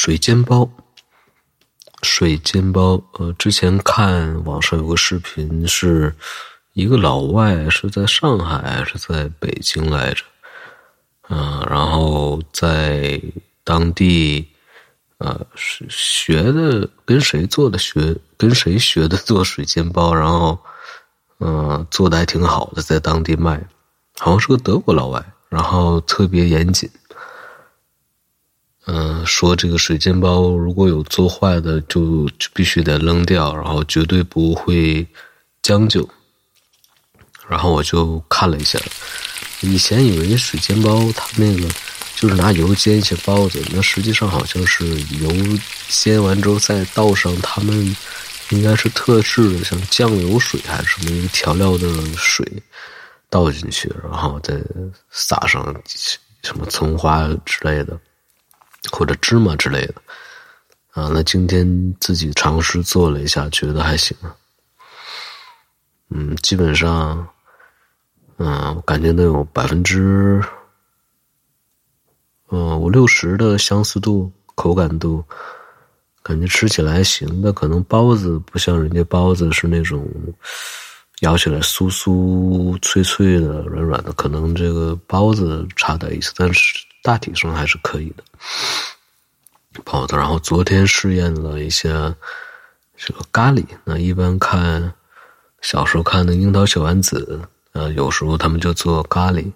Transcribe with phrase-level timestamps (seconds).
[0.00, 0.70] 水煎包，
[2.02, 3.02] 水煎包。
[3.14, 6.14] 呃，之前看网上有个视频，是
[6.72, 10.22] 一个老外是在上海还是在北京来着？
[11.30, 13.20] 嗯，然后在
[13.64, 14.46] 当地，
[15.18, 20.56] 呃，学的跟谁做的学，跟谁学的做水煎包，然后，
[21.40, 23.60] 嗯，做的还挺好的，在当地卖，
[24.20, 26.88] 好像是个德国老外，然后特别严谨。
[28.90, 35.06] 嗯，说这个水煎包如果有做坏的，就就必须得扔掉，然后绝对不会
[35.60, 36.08] 将就。
[37.46, 38.78] 然后我就看了一下，
[39.60, 41.68] 以前以为水煎包它那个
[42.16, 44.86] 就是拿油煎一些包子，那实际上好像是
[45.20, 45.30] 油
[45.88, 47.94] 煎完之后再倒上他们
[48.48, 52.46] 应该是特制的，像酱油水还是什么一个调料的水
[53.28, 54.58] 倒进去，然后再
[55.10, 55.74] 撒上
[56.42, 57.98] 什么葱花之类的。
[58.92, 59.94] 或者芝麻之类的，
[60.92, 64.16] 啊，那今天自己尝试做了一下，觉得还行。
[66.10, 67.28] 嗯，基本上，
[68.38, 70.42] 嗯，我感觉能有百分之，
[72.50, 75.22] 嗯，五六十的相似度、口感度，
[76.22, 77.42] 感觉吃起来还行。
[77.42, 77.52] 的。
[77.52, 80.08] 可能包子不像人家包子是那种
[81.20, 86.86] 咬起来酥酥脆脆的、软软的，可能这个包子差点意思，但是。
[87.00, 88.24] 大体上还是可以的，
[89.84, 90.16] 包子。
[90.16, 92.14] 然后昨天试验了一下
[92.96, 93.64] 这个咖喱。
[93.84, 94.92] 那一般看
[95.60, 97.40] 小时候看的《樱桃小丸子》，
[97.72, 99.50] 呃，有时候他们就做咖喱。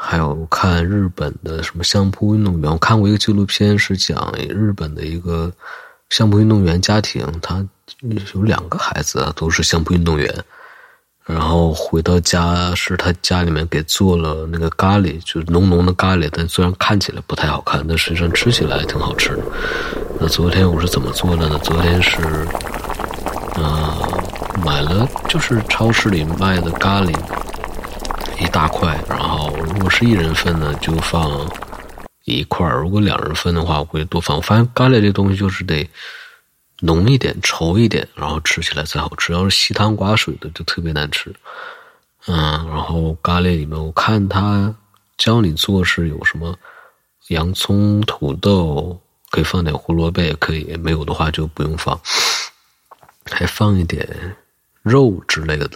[0.00, 5.52] 还有看日本的什么相扑运动员，我看过一个纪录片，是讲日本的一个
[6.08, 7.66] 相扑运动员家庭，他
[8.34, 10.32] 有两个孩子，都是相扑运动员。
[11.28, 19.42] 然后回到家是他家里面给做了那个咖喱，就是浓浓的咖喱，但虽然看起来不太好看，但实际上吃起来挺好吃的。
[20.18, 21.60] 那昨天我是怎么做的呢？
[21.62, 22.16] 昨天是，
[23.56, 23.94] 呃，
[24.64, 27.14] 买了就是超市里卖的咖喱
[28.40, 31.46] 一大块，然后如果是一人份呢，就放
[32.24, 34.38] 一块如果两人份的话，我会多放。
[34.38, 35.86] 我发现咖喱这东西就是得。
[36.80, 39.32] 浓一点、稠一点，然后吃起来才好吃。
[39.32, 41.34] 要是稀汤寡水的，就特别难吃。
[42.26, 42.36] 嗯，
[42.68, 44.72] 然后咖喱里面，我看他
[45.16, 46.56] 教你做是有什么
[47.28, 49.00] 洋葱、土豆，
[49.30, 50.76] 可以放点胡萝卜，也可以。
[50.76, 51.98] 没有的话就不用放。
[53.24, 54.36] 还放一点
[54.82, 55.68] 肉之类的。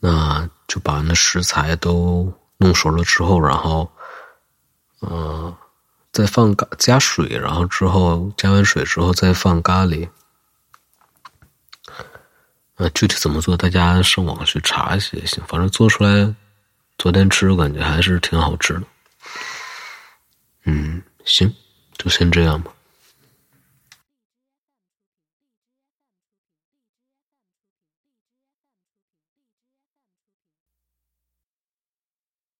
[0.00, 3.90] 那就把那食材都弄熟了之后，然后，
[5.02, 5.54] 嗯。
[6.12, 10.08] 再放咖加水，然后之后加完水之后再放咖喱。
[12.76, 15.42] 呃，具体怎么做，大家上网去查一下也行。
[15.46, 16.34] 反正做出来，
[16.96, 18.82] 昨天吃我感觉还是挺好吃的。
[20.64, 21.54] 嗯，行，
[21.98, 22.72] 就先这样吧。